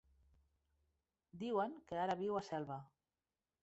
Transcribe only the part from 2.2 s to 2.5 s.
viu a